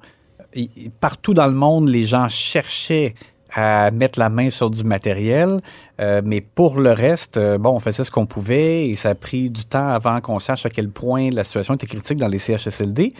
Et 0.55 0.69
partout 1.00 1.35
dans 1.35 1.46
le 1.46 1.52
monde, 1.52 1.88
les 1.88 2.05
gens 2.05 2.29
cherchaient 2.29 3.14
à 3.55 3.91
mettre 3.93 4.19
la 4.19 4.29
main 4.29 4.51
sur 4.51 4.69
du 4.69 4.83
matériel, 4.85 5.61
euh, 6.01 6.21
mais 6.25 6.41
pour 6.41 6.81
le 6.81 6.91
reste, 6.91 7.37
euh, 7.37 7.56
bon, 7.56 7.71
on 7.71 7.81
faisait 7.81 8.03
ce 8.03 8.11
qu'on 8.11 8.27
pouvait 8.27 8.89
et 8.89 8.97
ça 8.97 9.11
a 9.11 9.15
pris 9.15 9.49
du 9.49 9.65
temps 9.65 9.89
avant 9.89 10.21
qu'on 10.21 10.41
sache 10.41 10.67
à 10.67 10.71
quel 10.71 10.91
point 10.91 11.31
la 11.31 11.45
situation 11.45 11.75
était 11.75 11.87
critique 11.87 12.19
dans 12.19 12.29
les 12.29 12.39
CHSLD. 12.39 13.12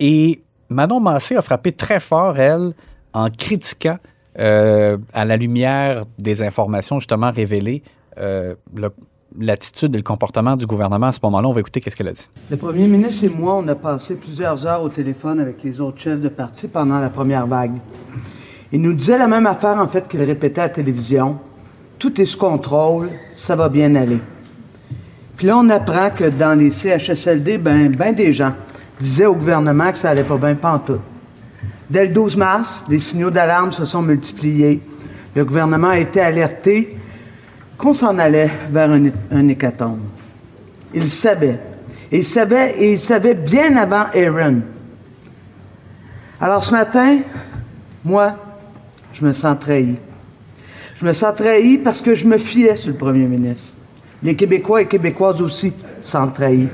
Et 0.00 0.42
Manon 0.70 0.98
Massé 0.98 1.36
a 1.36 1.42
frappé 1.42 1.72
très 1.72 2.00
fort, 2.00 2.38
elle, 2.38 2.72
en 3.12 3.28
critiquant, 3.28 3.98
euh, 4.38 4.96
à 5.12 5.24
la 5.24 5.36
lumière 5.36 6.04
des 6.18 6.42
informations 6.42 6.98
justement 6.98 7.30
révélées, 7.30 7.82
l'attitude 9.38 9.94
et 9.94 9.98
le 9.98 10.04
comportement 10.04 10.56
du 10.56 10.66
gouvernement 10.66 11.06
à 11.06 11.12
ce 11.12 11.18
moment-là. 11.24 11.48
On 11.48 11.52
va 11.52 11.60
écouter 11.60 11.80
qu'est-ce 11.80 11.96
qu'elle 11.96 12.08
a 12.08 12.12
dit. 12.12 12.28
Le 12.50 12.56
premier 12.56 12.86
ministre 12.86 13.24
et 13.24 13.28
moi, 13.28 13.56
on 13.56 13.66
a 13.68 13.74
passé 13.74 14.14
plusieurs 14.14 14.64
heures 14.66 14.82
au 14.82 14.88
téléphone 14.88 15.40
avec 15.40 15.62
les 15.62 15.80
autres 15.80 15.98
chefs 15.98 16.20
de 16.20 16.28
parti 16.28 16.68
pendant 16.68 17.00
la 17.00 17.10
première 17.10 17.46
vague. 17.46 17.78
Il 18.74 18.82
nous 18.82 18.92
disait 18.92 19.16
la 19.16 19.28
même 19.28 19.46
affaire, 19.46 19.78
en 19.78 19.86
fait, 19.86 20.08
qu'il 20.08 20.20
répétait 20.20 20.62
à 20.62 20.64
la 20.64 20.68
télévision. 20.68 21.38
Tout 21.96 22.20
est 22.20 22.24
sous 22.24 22.38
contrôle, 22.38 23.08
ça 23.32 23.54
va 23.54 23.68
bien 23.68 23.94
aller. 23.94 24.18
Puis 25.36 25.46
là, 25.46 25.56
on 25.58 25.70
apprend 25.70 26.10
que 26.10 26.24
dans 26.24 26.58
les 26.58 26.72
CHSLD, 26.72 27.58
ben, 27.58 27.94
ben 27.94 28.12
des 28.12 28.32
gens 28.32 28.52
disaient 28.98 29.26
au 29.26 29.36
gouvernement 29.36 29.92
que 29.92 29.98
ça 29.98 30.10
allait 30.10 30.24
pas 30.24 30.38
bien 30.38 30.56
pantoute. 30.56 31.00
Dès 31.88 32.06
le 32.06 32.12
12 32.12 32.36
mars, 32.36 32.84
les 32.88 32.98
signaux 32.98 33.30
d'alarme 33.30 33.70
se 33.70 33.84
sont 33.84 34.02
multipliés. 34.02 34.82
Le 35.36 35.44
gouvernement 35.44 35.90
a 35.90 35.98
été 35.98 36.20
alerté 36.20 36.96
qu'on 37.78 37.94
s'en 37.94 38.18
allait 38.18 38.50
vers 38.70 38.90
un, 38.90 39.04
un 39.30 39.46
hécatombe. 39.46 40.00
Il 40.92 41.12
savait. 41.12 41.60
Il 42.10 42.24
savait, 42.24 42.74
et 42.76 42.94
il 42.94 42.98
savait 42.98 43.34
bien 43.34 43.76
avant 43.76 44.06
Aaron. 44.12 44.62
Alors 46.40 46.64
ce 46.64 46.72
matin, 46.72 47.20
moi, 48.04 48.34
je 49.14 49.24
me 49.24 49.32
sens 49.32 49.56
trahi. 49.58 49.96
Je 51.00 51.04
me 51.06 51.12
sens 51.12 51.34
trahi 51.34 51.78
parce 51.78 52.02
que 52.02 52.14
je 52.14 52.26
me 52.26 52.38
fiais 52.38 52.76
sur 52.76 52.90
le 52.90 52.98
premier 52.98 53.26
ministre. 53.26 53.78
Les 54.22 54.34
Québécois 54.34 54.82
et 54.82 54.86
Québécoises 54.86 55.40
aussi 55.40 55.72
sont 56.00 56.28
trahis. 56.28 56.68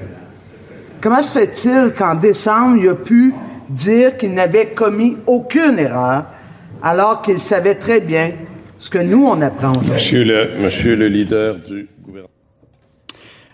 Comment 1.00 1.22
se 1.22 1.32
fait-il 1.38 1.92
qu'en 1.96 2.14
décembre, 2.14 2.76
il 2.80 2.88
a 2.88 2.94
pu 2.94 3.34
dire 3.68 4.16
qu'il 4.16 4.32
n'avait 4.32 4.68
commis 4.68 5.16
aucune 5.26 5.78
erreur 5.78 6.24
alors 6.82 7.22
qu'il 7.22 7.38
savait 7.38 7.74
très 7.74 8.00
bien 8.00 8.32
ce 8.78 8.88
que 8.88 8.98
nous, 8.98 9.26
on 9.26 9.40
apprend 9.42 9.70
aujourd'hui? 9.72 9.92
Monsieur 9.92 10.24
le, 10.24 10.48
monsieur 10.62 10.96
le 10.96 11.08
leader 11.08 11.56
du. 11.56 11.88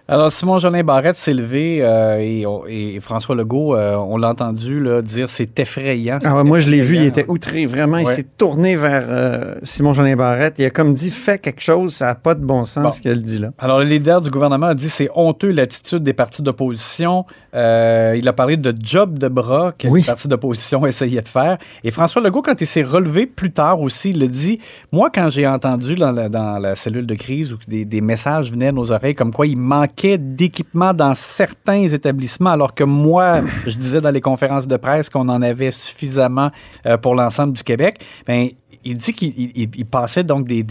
Alors, 0.08 0.30
Simon 0.30 0.58
Jolin 0.60 0.84
Barrette 0.84 1.16
s'est 1.16 1.34
levé 1.34 1.78
euh, 1.82 2.18
et, 2.20 2.46
on- 2.46 2.62
et 2.68 3.00
François 3.00 3.34
Legault, 3.34 3.74
euh, 3.74 3.96
on 3.96 4.16
l'a 4.18 4.28
entendu 4.30 4.80
là, 4.80 5.02
dire 5.02 5.28
c'est 5.28 5.58
effrayant. 5.58 6.20
Ah 6.24 6.36
ouais, 6.36 6.44
moi, 6.44 6.60
je 6.60 6.70
l'ai 6.70 6.80
vu, 6.80 6.94
il 6.94 7.02
était 7.02 7.24
outré. 7.26 7.66
Vraiment, 7.66 7.98
il 7.98 8.06
s'est 8.06 8.22
tourné 8.38 8.76
vers 8.76 9.06
euh, 9.08 9.56
Simon 9.64 9.94
Jeanin 9.94 10.14
Barrette. 10.14 10.54
Il 10.58 10.64
a 10.64 10.70
comme 10.70 10.94
dit, 10.94 11.10
fais 11.10 11.38
quelque 11.38 11.60
chose, 11.60 11.92
ça 11.92 12.06
n'a 12.06 12.14
pas 12.14 12.36
de 12.36 12.44
bon 12.44 12.64
sens 12.64 12.84
Bon. 12.84 12.90
ce 12.92 13.02
qu'elle 13.02 13.20
dit 13.24 13.40
là. 13.40 13.50
Alors, 13.58 13.80
le 13.80 13.86
leader 13.86 14.20
du 14.20 14.30
gouvernement 14.30 14.66
a 14.68 14.74
dit 14.74 14.88
c'est 14.88 15.08
honteux 15.16 15.50
l'attitude 15.50 16.04
des 16.04 16.12
partis 16.12 16.40
d'opposition. 16.40 17.24
Euh, 17.56 18.14
il 18.16 18.28
a 18.28 18.32
parlé 18.32 18.56
de 18.56 18.72
job 18.80 19.18
de 19.18 19.26
bras 19.26 19.72
que 19.76 19.88
Oui. 19.88 20.02
les 20.02 20.06
partis 20.06 20.28
d'opposition 20.28 20.86
essayaient 20.86 21.22
de 21.22 21.28
faire. 21.28 21.58
Et 21.82 21.90
François 21.90 22.22
Legault, 22.22 22.42
quand 22.42 22.60
il 22.60 22.66
s'est 22.68 22.84
relevé 22.84 23.26
plus 23.26 23.50
tard 23.50 23.80
aussi, 23.80 24.10
il 24.10 24.22
a 24.22 24.28
dit 24.28 24.60
Moi, 24.92 25.10
quand 25.12 25.30
j'ai 25.30 25.48
entendu 25.48 25.96
dans 25.96 26.12
la, 26.12 26.28
dans 26.28 26.60
la 26.60 26.76
cellule 26.76 27.06
de 27.06 27.14
crise 27.16 27.52
où 27.52 27.58
des, 27.66 27.84
des 27.84 28.00
messages 28.00 28.52
venaient 28.52 28.68
à 28.68 28.72
nos 28.72 28.92
oreilles 28.92 29.16
comme 29.16 29.32
quoi 29.32 29.48
il 29.48 29.58
manquait 29.58 29.95
d'équipement 30.18 30.92
dans 30.92 31.14
certains 31.14 31.84
établissements, 31.88 32.50
alors 32.50 32.74
que 32.74 32.84
moi, 32.84 33.40
je 33.66 33.76
disais 33.76 34.00
dans 34.00 34.10
les 34.10 34.20
conférences 34.20 34.66
de 34.66 34.76
presse 34.76 35.08
qu'on 35.08 35.28
en 35.28 35.40
avait 35.42 35.70
suffisamment 35.70 36.50
euh, 36.86 36.96
pour 36.98 37.14
l'ensemble 37.14 37.54
du 37.54 37.62
Québec, 37.62 37.98
ben, 38.26 38.48
il 38.84 38.96
dit 38.96 39.12
qu'il 39.14 39.32
il- 39.36 39.70
il 39.76 39.86
passait 39.86 40.22
donc 40.22 40.46
des, 40.46 40.64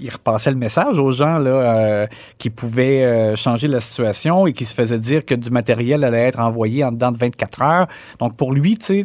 il 0.00 0.10
repassait 0.10 0.50
le 0.50 0.56
message 0.56 0.98
aux 0.98 1.12
gens 1.12 1.38
là 1.38 1.50
euh, 1.50 2.06
qui 2.38 2.50
pouvaient 2.50 3.04
euh, 3.04 3.36
changer 3.36 3.68
la 3.68 3.80
situation 3.80 4.46
et 4.46 4.52
qui 4.52 4.64
se 4.64 4.74
faisaient 4.74 4.98
dire 4.98 5.24
que 5.24 5.34
du 5.36 5.50
matériel 5.50 6.02
allait 6.02 6.24
être 6.28 6.40
envoyé 6.40 6.82
en 6.82 6.90
dedans 6.90 7.12
de 7.12 7.18
24 7.18 7.62
heures. 7.62 7.86
Donc 8.18 8.36
pour 8.36 8.52
lui, 8.52 8.76
tu 8.76 8.86
sais, 8.86 9.04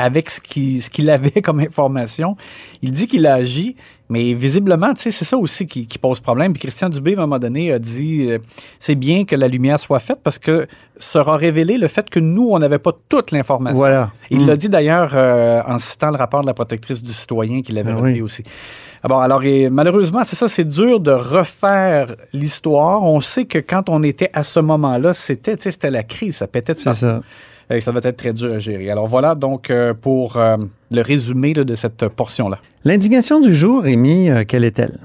avec 0.00 0.30
ce 0.30 0.40
qu'il 0.40 0.82
ce 0.82 0.90
qu'il 0.90 1.08
avait 1.10 1.42
comme 1.46 1.60
information, 1.60 2.36
il 2.82 2.90
dit 2.90 3.06
qu'il 3.06 3.26
a 3.26 3.34
agi, 3.34 3.76
mais 4.08 4.32
visiblement, 4.34 4.92
tu 4.94 5.02
sais, 5.02 5.10
c'est 5.10 5.24
ça 5.24 5.36
aussi 5.36 5.66
qui, 5.66 5.86
qui 5.86 5.98
pose 5.98 6.18
problème. 6.20 6.52
Puis 6.52 6.62
Christian 6.62 6.88
Dubé, 6.88 7.12
à 7.14 7.18
un 7.18 7.20
moment 7.26 7.38
donné, 7.38 7.72
a 7.72 7.78
dit 7.78 8.26
euh, 8.28 8.38
c'est 8.78 8.94
bien 8.96 9.24
que 9.24 9.36
la 9.36 9.46
lumière 9.48 9.78
soit 9.78 10.00
faite 10.00 10.20
parce 10.22 10.38
que 10.38 10.66
sera 10.98 11.36
révélé 11.36 11.78
le 11.78 11.88
fait 11.88 12.08
que 12.10 12.18
nous, 12.20 12.48
on 12.50 12.58
n'avait 12.58 12.78
pas 12.78 12.92
toute 13.08 13.30
l'information. 13.30 13.76
Voilà. 13.78 14.10
Il 14.30 14.42
Mm. 14.44 14.46
l'a 14.46 14.56
dit 14.56 14.68
d'ailleurs 14.68 15.12
euh, 15.14 15.62
en 15.66 15.78
citant 15.78 16.10
le 16.10 16.16
rapport 16.16 16.40
de 16.42 16.46
la 16.46 16.54
protectrice 16.54 17.02
du 17.02 17.12
citoyen 17.12 17.62
qu'il 17.62 17.78
avait 17.78 17.92
Ah 17.96 18.00
oui. 18.00 18.20
aussi. 18.20 18.42
Ah 19.02 19.08
bon, 19.08 19.18
alors, 19.18 19.42
et 19.44 19.70
malheureusement, 19.70 20.22
c'est 20.24 20.36
ça, 20.36 20.46
c'est 20.46 20.66
dur 20.68 21.00
de 21.00 21.10
refaire 21.10 22.14
l'histoire. 22.34 23.02
On 23.02 23.20
sait 23.20 23.46
que 23.46 23.56
quand 23.58 23.88
on 23.88 24.02
était 24.02 24.28
à 24.34 24.42
ce 24.42 24.60
moment-là, 24.60 25.14
c'était, 25.14 25.56
tu 25.56 25.62
sais, 25.62 25.70
c'était 25.70 25.90
la 25.90 26.02
crise, 26.02 26.36
ça 26.36 26.46
pétait 26.46 26.74
de 26.74 26.78
ça. 26.80 26.92
Et 27.70 27.80
ça 27.80 27.92
va 27.92 28.00
être 28.02 28.16
très 28.16 28.32
dur 28.32 28.52
à 28.52 28.58
gérer. 28.58 28.90
Alors 28.90 29.06
voilà 29.06 29.34
donc 29.34 29.70
euh, 29.70 29.94
pour 29.94 30.36
euh, 30.36 30.56
le 30.90 31.02
résumé 31.02 31.54
là, 31.54 31.64
de 31.64 31.74
cette 31.74 32.08
portion-là. 32.08 32.58
L'indignation 32.84 33.40
du 33.40 33.54
jour, 33.54 33.82
Rémi, 33.82 34.28
euh, 34.28 34.44
quelle 34.46 34.64
est-elle? 34.64 34.98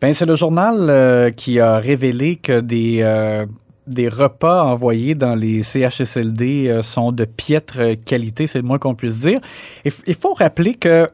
Ben, 0.00 0.14
c'est 0.14 0.26
le 0.26 0.36
journal 0.36 0.76
euh, 0.90 1.30
qui 1.30 1.58
a 1.60 1.78
révélé 1.78 2.36
que 2.36 2.60
des, 2.60 3.00
euh, 3.02 3.46
des 3.88 4.08
repas 4.08 4.62
envoyés 4.62 5.14
dans 5.14 5.34
les 5.34 5.62
CHSLD 5.62 6.68
euh, 6.68 6.82
sont 6.82 7.10
de 7.10 7.24
piètre 7.24 7.80
qualité, 8.04 8.46
c'est 8.46 8.60
le 8.60 8.64
moins 8.64 8.78
qu'on 8.78 8.94
puisse 8.94 9.20
dire. 9.20 9.40
Il 9.84 10.14
faut 10.14 10.34
rappeler 10.34 10.74
que 10.74 11.08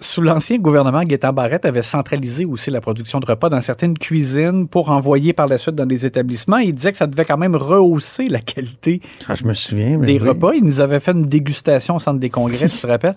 sous 0.00 0.20
l'ancien 0.20 0.58
gouvernement, 0.58 1.02
Gaétan 1.02 1.32
Barrette 1.32 1.64
avait 1.64 1.82
centralisé 1.82 2.44
aussi 2.44 2.70
la 2.70 2.80
production 2.80 3.20
de 3.20 3.26
repas 3.26 3.48
dans 3.48 3.60
certaines 3.60 3.96
cuisines 3.98 4.68
pour 4.68 4.90
envoyer 4.90 5.32
par 5.32 5.46
la 5.46 5.58
suite 5.58 5.74
dans 5.74 5.86
des 5.86 6.06
établissements. 6.06 6.58
Il 6.58 6.74
disait 6.74 6.92
que 6.92 6.98
ça 6.98 7.06
devait 7.06 7.24
quand 7.24 7.36
même 7.38 7.56
rehausser 7.56 8.26
la 8.26 8.40
qualité 8.40 9.00
Ah, 9.28 9.34
je 9.34 9.44
me 9.44 9.52
souviens. 9.52 9.98
mais 9.98 10.06
des 10.06 10.20
oui. 10.20 10.28
repas. 10.28 10.52
Il 10.54 10.64
nous 10.64 10.80
avait 10.80 11.00
fait 11.00 11.12
une 11.12 11.22
dégustation 11.22 11.96
au 11.96 11.98
centre 11.98 12.18
des 12.20 12.30
congrès, 12.30 12.68
tu 12.68 12.78
te 12.78 12.86
rappelles? 12.86 13.16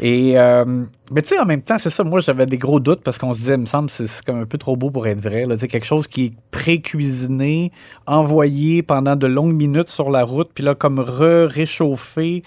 Et, 0.00 0.38
euh, 0.38 0.84
mais 1.10 1.22
tu 1.22 1.28
sais, 1.28 1.38
en 1.38 1.44
même 1.44 1.62
temps, 1.62 1.78
c'est 1.78 1.90
ça, 1.90 2.04
moi, 2.04 2.20
j'avais 2.20 2.46
des 2.46 2.58
gros 2.58 2.80
doutes 2.80 3.02
parce 3.02 3.18
qu'on 3.18 3.32
se 3.34 3.40
disait, 3.40 3.54
il 3.54 3.60
me 3.60 3.66
semble, 3.66 3.90
c'est 3.90 4.06
comme 4.24 4.38
un 4.40 4.46
peu 4.46 4.58
trop 4.58 4.76
beau 4.76 4.90
pour 4.90 5.06
être 5.06 5.20
vrai. 5.20 5.46
Là. 5.46 5.56
Quelque 5.56 5.84
chose 5.86 6.06
qui 6.06 6.26
est 6.26 6.32
pré-cuisiné, 6.50 7.72
envoyé 8.06 8.82
pendant 8.82 9.16
de 9.16 9.26
longues 9.26 9.54
minutes 9.54 9.88
sur 9.88 10.10
la 10.10 10.24
route, 10.24 10.50
puis 10.54 10.64
là, 10.64 10.74
comme 10.74 11.00
re-réchauffé. 11.00 12.42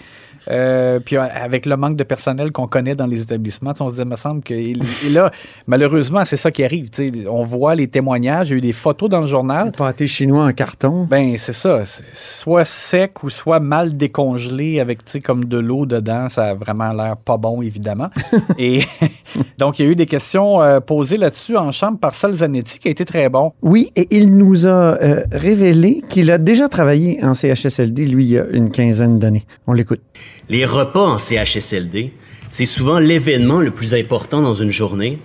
euh, 0.50 1.00
puis 1.00 1.16
avec 1.16 1.64
le 1.66 1.76
manque 1.76 1.96
de 1.96 2.04
personnel 2.04 2.52
qu'on 2.52 2.66
connaît 2.66 2.94
dans 2.94 3.06
les 3.06 3.22
établissements, 3.22 3.72
on 3.80 3.86
se 3.86 3.92
disait, 3.92 4.02
il 4.02 4.08
me 4.10 4.16
semble 4.16 4.42
que. 4.42 4.52
Et 4.54 4.74
là, 5.10 5.30
malheureusement, 5.66 6.24
c'est 6.24 6.36
ça 6.36 6.50
qui 6.50 6.64
arrive. 6.64 6.90
tu 6.90 7.08
sais. 7.08 7.28
On 7.28 7.42
voit 7.42 7.74
les 7.74 7.88
témoignages, 7.88 8.48
il 8.48 8.52
y 8.52 8.54
a 8.54 8.58
eu 8.58 8.60
des 8.60 8.72
photos 8.72 9.08
dans 9.08 9.20
le 9.20 9.26
journal. 9.26 9.66
Le 9.66 9.72
pâté 9.72 10.06
chinois 10.06 10.44
en 10.44 10.52
carton. 10.52 11.04
Ben, 11.04 11.36
c'est 11.38 11.52
ça. 11.54 11.82
Soit 11.86 12.64
sec 12.64 13.22
ou 13.22 13.30
soit 13.30 13.60
mal 13.60 13.96
décongelé 13.96 14.80
avec, 14.80 15.04
tu 15.04 15.12
sais, 15.12 15.20
comme 15.20 15.46
de 15.46 15.58
l'eau 15.58 15.86
dedans. 15.86 16.28
Ça 16.28 16.50
a 16.50 16.54
vraiment 16.54 16.92
l'air 16.92 17.16
pas 17.16 17.36
bon, 17.38 17.62
évidemment. 17.62 18.10
Et 18.58 18.80
donc, 19.58 19.78
il 19.78 19.84
y 19.84 19.88
a 19.88 19.90
eu 19.90 19.96
des 19.96 20.06
questions 20.06 20.62
euh, 20.62 20.80
posées 20.80 21.16
là-dessus 21.16 21.56
en 21.56 21.72
chambre 21.72 21.98
par 21.98 22.14
Sol 22.14 22.34
Zanetti, 22.34 22.78
qui 22.78 22.88
a 22.88 22.90
été 22.90 23.04
très 23.04 23.28
bon. 23.28 23.52
Oui, 23.62 23.90
et 23.96 24.06
il 24.10 24.36
nous 24.36 24.66
a 24.66 24.70
euh, 24.70 25.24
révélé 25.32 26.02
qu'il 26.08 26.30
a 26.30 26.38
déjà 26.38 26.68
travaillé 26.68 27.22
en 27.24 27.34
CHSLD, 27.34 28.06
lui, 28.06 28.24
il 28.24 28.30
y 28.30 28.38
a 28.38 28.46
une 28.50 28.70
quinzaine 28.70 29.18
d'années. 29.18 29.44
On 29.66 29.72
l'écoute. 29.72 30.00
Les 30.48 30.64
repas 30.64 31.00
en 31.00 31.18
CHSLD, 31.18 32.12
c'est 32.48 32.66
souvent 32.66 32.98
l'événement 32.98 33.60
le 33.60 33.70
plus 33.70 33.94
important 33.94 34.42
dans 34.42 34.54
une 34.54 34.70
journée. 34.70 35.18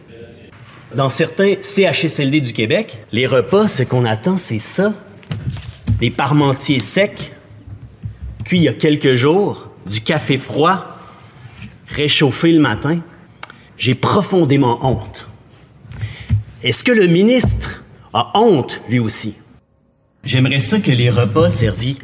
Dans 0.96 1.10
certains 1.10 1.56
CHSLD 1.62 2.42
du 2.42 2.54
Québec, 2.54 3.06
les 3.12 3.28
repas, 3.28 3.68
ce 3.68 3.84
qu'on 3.84 4.06
attend, 4.06 4.38
c'est 4.38 4.60
ça. 4.60 4.94
Des 6.00 6.10
parmentiers 6.10 6.80
secs, 6.80 7.32
cuits 8.46 8.60
il 8.60 8.64
y 8.64 8.68
a 8.68 8.74
quelques 8.74 9.14
jours, 9.14 9.70
du 9.86 10.02
café 10.02 10.38
froid, 10.38 10.98
réchauffé 11.88 12.52
le 12.52 12.60
matin. 12.60 13.00
J'ai 13.80 13.96
profondément 13.96 14.86
honte. 14.86 15.28
Est-ce 16.64 16.84
que 16.84 16.92
le 16.92 17.08
ministre 17.08 17.82
a 18.14 18.38
honte, 18.38 18.82
lui 18.90 19.00
aussi? 19.00 19.36
J'aimerais 20.26 20.60
ça 20.60 20.80
que 20.80 20.92
les 20.92 21.10
repas 21.10 21.48
servis 21.48 21.98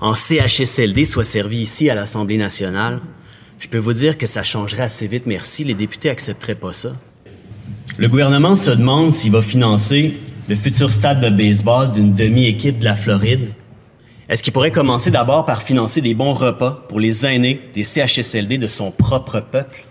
en 0.00 0.14
CHSLD 0.14 1.06
soient 1.06 1.24
servis 1.24 1.62
ici 1.62 1.88
à 1.88 1.94
l'Assemblée 1.94 2.36
nationale. 2.36 3.00
Je 3.58 3.68
peux 3.68 3.78
vous 3.78 3.94
dire 3.94 4.18
que 4.18 4.26
ça 4.26 4.42
changerait 4.42 4.82
assez 4.82 5.06
vite, 5.06 5.26
merci. 5.26 5.64
Les 5.64 5.72
députés 5.72 6.10
accepteraient 6.10 6.54
pas 6.54 6.74
ça. 6.74 6.92
Le 7.96 8.08
gouvernement 8.08 8.54
se 8.54 8.70
demande 8.70 9.10
s'il 9.10 9.32
va 9.32 9.40
financer 9.40 10.14
le 10.50 10.54
futur 10.54 10.92
stade 10.92 11.20
de 11.20 11.30
baseball 11.30 11.92
d'une 11.92 12.14
demi-équipe 12.14 12.78
de 12.78 12.84
la 12.84 12.94
Floride. 12.94 13.52
Est-ce 14.28 14.42
qu'il 14.42 14.52
pourrait 14.52 14.70
commencer 14.70 15.10
d'abord 15.10 15.46
par 15.46 15.62
financer 15.62 16.02
des 16.02 16.12
bons 16.12 16.34
repas 16.34 16.84
pour 16.90 17.00
les 17.00 17.24
aînés 17.24 17.60
des 17.72 17.84
CHSLD 17.84 18.58
de 18.58 18.66
son 18.66 18.90
propre 18.90 19.40
peuple? 19.40 19.86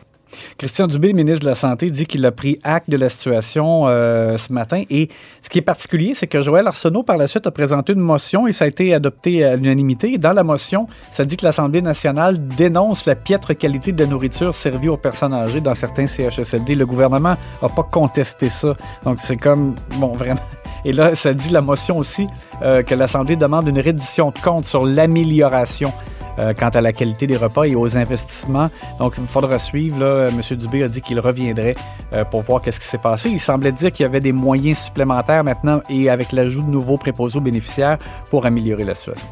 Christian 0.58 0.88
Dubé, 0.88 1.14
ministre 1.14 1.42
de 1.42 1.50
la 1.50 1.56
Santé, 1.56 1.90
dit 1.90 2.06
qu'il 2.06 2.26
a 2.26 2.32
pris 2.32 2.60
acte 2.64 2.90
de 2.90 2.98
la 2.98 3.10
situation 3.10 3.88
euh, 3.88 4.38
ce 4.38 4.54
matin. 4.54 4.84
Et 4.90 5.10
ce 5.42 5.50
qui 5.50 5.60
est 5.60 5.64
particulier, 5.64 6.14
c'est 6.14 6.28
que 6.28 6.42
Joël 6.42 6.68
Arsenault, 6.68 7.04
par 7.04 7.18
la 7.18 7.28
suite, 7.28 7.48
a 7.48 7.52
présenté 7.52 7.94
une 7.94 8.00
motion 8.00 8.48
et 8.48 8.52
ça 8.52 8.66
a 8.66 8.68
été 8.68 8.94
adopté 8.94 9.44
à 9.44 9.56
l'unanimité. 9.56 10.18
Dans 10.18 10.34
la 10.34 10.44
motion, 10.44 10.88
ça 11.12 11.26
dit 11.26 11.38
que 11.38 11.46
l'Assemblée 11.46 11.82
nationale 11.82 12.48
dénonce 12.48 13.06
la 13.06 13.16
piètre 13.16 13.56
qualité 13.58 13.92
de 13.92 14.04
la 14.04 14.10
nourriture 14.10 14.54
servie 14.54 14.90
aux 14.90 14.98
personnes 14.98 15.34
âgées 15.34 15.62
dans 15.62 15.76
certains 15.76 16.08
CHSLD. 16.08 16.76
Le 16.76 16.86
gouvernement 16.86 17.36
n'a 17.62 17.70
pas 17.70 17.88
contesté 17.90 18.50
ça. 18.50 18.76
Donc, 19.04 19.20
c'est 19.20 19.38
comme, 19.38 19.76
bon, 19.98 20.12
vraiment. 20.12 20.42
Et 20.86 20.94
là, 20.94 21.14
ça 21.14 21.34
dit 21.34 21.50
la 21.50 21.62
motion 21.62 21.98
aussi 21.98 22.28
euh, 22.64 22.82
que 22.82 22.96
l'Assemblée 22.96 23.36
demande 23.36 23.68
une 23.68 23.80
reddition 23.80 24.32
de 24.32 24.40
compte 24.40 24.66
sur 24.66 24.84
l'amélioration 24.84 25.94
euh, 26.40 26.54
quant 26.54 26.70
à 26.70 26.82
la 26.82 26.94
qualité 26.94 27.28
des 27.28 27.38
repas 27.38 27.64
et 27.64 27.76
aux 27.76 27.98
investissements. 27.98 28.70
Donc, 29.00 29.14
il 29.18 29.26
faudra 29.26 29.60
suivre. 29.60 30.00
Là, 30.00 30.28
M. 30.30 30.58
Dubé 30.58 30.84
a 30.84 30.88
dit 30.88 31.02
qu'il 31.02 31.20
reviendrait 31.20 31.76
euh, 32.14 32.24
pour 32.26 32.42
voir 32.42 32.62
qu'est-ce 32.62 32.80
qui 32.80 32.88
s'est 32.88 32.98
passé. 32.98 33.30
Il 33.30 33.40
semblait 33.40 33.72
dire 33.72 33.92
qu'il 33.92 34.04
y 34.04 34.06
avait 34.06 34.20
des 34.20 34.34
moyens 34.34 34.80
supplémentaires 34.80 35.44
maintenant 35.44 35.82
et 35.90 36.10
avec 36.10 36.32
l'ajout 36.32 36.64
de 36.64 36.70
nouveaux 36.70 36.98
préposés 36.98 37.38
aux 37.38 37.42
bénéficiaires 37.42 37.98
pour 38.30 38.46
améliorer 38.46 38.84
la 38.84 38.96
situation. 38.96 39.28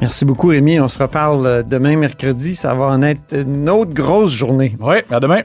Merci 0.00 0.24
beaucoup, 0.24 0.48
Rémi. 0.48 0.78
On 0.80 0.88
se 0.88 0.98
reparle 0.98 1.46
euh, 1.46 1.62
demain, 1.62 1.96
mercredi. 1.96 2.54
Ça 2.54 2.74
va 2.74 2.86
en 2.86 3.02
être 3.02 3.36
une 3.36 3.68
autre 3.68 3.92
grosse 3.92 4.32
journée. 4.32 4.76
Oui, 4.80 4.96
à 5.10 5.20
demain. 5.20 5.42